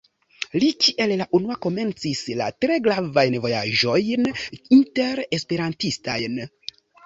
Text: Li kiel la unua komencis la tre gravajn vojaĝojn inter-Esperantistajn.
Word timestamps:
Li 0.61 0.69
kiel 0.85 1.11
la 1.19 1.27
unua 1.39 1.57
komencis 1.65 2.23
la 2.41 2.49
tre 2.65 2.79
gravajn 2.89 3.39
vojaĝojn 3.45 4.27
inter-Esperantistajn. 4.81 6.45